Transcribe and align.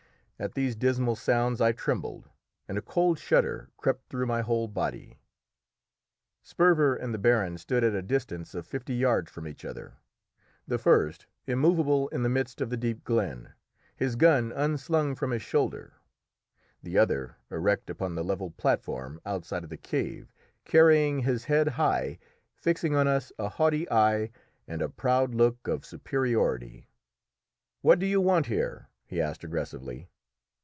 At 0.41 0.55
these 0.55 0.75
dismal 0.75 1.15
sounds 1.15 1.61
I 1.61 1.71
trembled, 1.71 2.27
and 2.67 2.75
a 2.75 2.81
cold 2.81 3.19
shudder 3.19 3.69
crept 3.77 4.09
through 4.09 4.25
my 4.25 4.41
whole 4.41 4.67
body. 4.67 5.19
Sperver 6.41 6.95
and 6.95 7.13
the 7.13 7.19
baron 7.19 7.59
stood 7.59 7.83
at 7.83 7.93
a 7.93 8.01
distance 8.01 8.55
of 8.55 8.65
fifty 8.65 8.95
yards 8.95 9.29
from 9.29 9.47
each 9.47 9.63
other; 9.63 9.97
the 10.67 10.79
first 10.79 11.27
immovable 11.45 12.07
in 12.09 12.23
the 12.23 12.27
midst 12.29 12.59
of 12.59 12.71
the 12.71 12.75
deep 12.77 13.03
glen, 13.03 13.53
his 13.95 14.15
gun 14.15 14.51
unslung 14.51 15.13
from 15.13 15.29
his 15.29 15.43
shoulder, 15.43 15.93
the 16.81 16.97
other 16.97 17.35
erect 17.51 17.91
upon 17.91 18.15
the 18.15 18.23
level 18.23 18.49
platform 18.49 19.21
outside 19.23 19.63
of 19.63 19.69
the 19.69 19.77
cave, 19.77 20.31
carrying 20.65 21.19
his 21.19 21.43
head 21.45 21.67
high, 21.67 22.17
fixing 22.55 22.95
on 22.95 23.07
us 23.07 23.31
a 23.37 23.47
haughty 23.47 23.87
eye 23.91 24.31
and 24.67 24.81
a 24.81 24.89
proud 24.89 25.35
look 25.35 25.67
of 25.67 25.85
superiority. 25.85 26.89
"What 27.81 27.99
do 27.99 28.07
you 28.07 28.19
want 28.19 28.47
here?" 28.47 28.89
he 29.05 29.21
asked 29.21 29.43
aggressively. 29.43 30.07